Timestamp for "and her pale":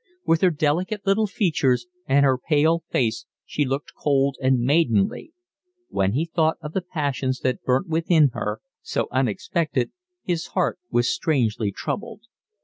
2.07-2.83